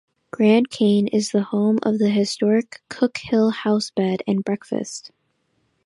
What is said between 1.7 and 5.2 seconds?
of the historic Cook-Hill House Bed and Breakfast.